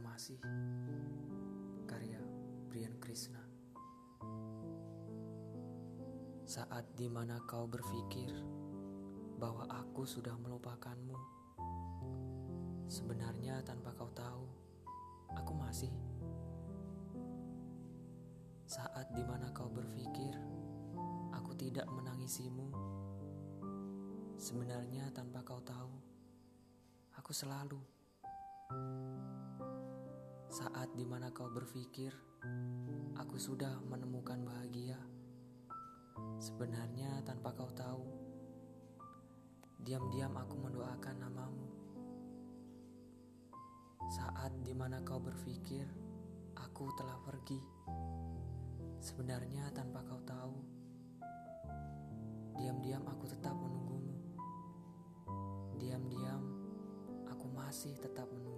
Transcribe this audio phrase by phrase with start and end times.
[0.00, 0.40] masih
[1.88, 2.20] karya
[2.68, 3.40] Brian Krishna.
[6.46, 8.30] Saat di mana kau berpikir
[9.36, 11.18] bahwa aku sudah melupakanmu
[12.86, 14.46] sebenarnya tanpa kau tahu
[15.34, 15.92] aku masih.
[18.66, 20.34] Saat di mana kau berpikir
[21.34, 22.70] aku tidak menangisimu
[24.36, 25.94] sebenarnya tanpa kau tahu
[27.16, 27.80] aku selalu
[30.56, 32.16] saat di mana kau berpikir
[33.12, 34.96] aku sudah menemukan bahagia,
[36.40, 38.08] sebenarnya tanpa kau tahu,
[39.84, 41.68] diam-diam aku mendoakan namamu.
[44.08, 45.84] Saat di mana kau berpikir
[46.56, 47.60] aku telah pergi,
[49.04, 50.56] sebenarnya tanpa kau tahu,
[52.56, 54.16] diam-diam aku tetap menunggumu.
[55.76, 56.40] Diam-diam
[57.28, 58.55] aku masih tetap menunggu.